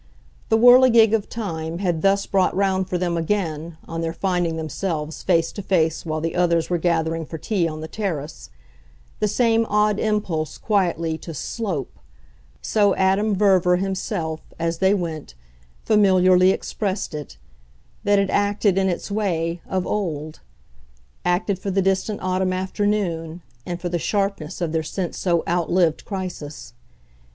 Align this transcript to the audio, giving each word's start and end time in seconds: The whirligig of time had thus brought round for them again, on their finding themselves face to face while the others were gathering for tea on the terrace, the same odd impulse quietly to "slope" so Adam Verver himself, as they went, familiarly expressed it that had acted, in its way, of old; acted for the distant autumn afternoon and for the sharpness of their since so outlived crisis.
The 0.49 0.57
whirligig 0.57 1.13
of 1.13 1.29
time 1.29 1.77
had 1.77 2.01
thus 2.01 2.25
brought 2.25 2.55
round 2.55 2.89
for 2.89 2.97
them 2.97 3.15
again, 3.17 3.77
on 3.87 4.01
their 4.01 4.13
finding 4.15 4.55
themselves 4.57 5.21
face 5.21 5.51
to 5.51 5.61
face 5.61 6.07
while 6.07 6.21
the 6.21 6.35
others 6.35 6.71
were 6.71 6.79
gathering 6.79 7.23
for 7.23 7.37
tea 7.37 7.67
on 7.67 7.81
the 7.81 7.87
terrace, 7.87 8.49
the 9.19 9.27
same 9.27 9.63
odd 9.69 9.99
impulse 9.99 10.57
quietly 10.57 11.19
to 11.19 11.35
"slope" 11.35 11.99
so 12.63 12.95
Adam 12.95 13.35
Verver 13.35 13.75
himself, 13.75 14.41
as 14.57 14.79
they 14.79 14.95
went, 14.95 15.35
familiarly 15.83 16.49
expressed 16.49 17.13
it 17.13 17.37
that 18.03 18.17
had 18.17 18.31
acted, 18.31 18.79
in 18.79 18.89
its 18.89 19.11
way, 19.11 19.61
of 19.69 19.85
old; 19.85 20.39
acted 21.23 21.59
for 21.59 21.69
the 21.69 21.79
distant 21.79 22.19
autumn 22.23 22.53
afternoon 22.53 23.43
and 23.67 23.79
for 23.79 23.87
the 23.89 23.99
sharpness 23.99 24.61
of 24.61 24.71
their 24.71 24.81
since 24.81 25.15
so 25.19 25.43
outlived 25.47 26.05
crisis. 26.05 26.73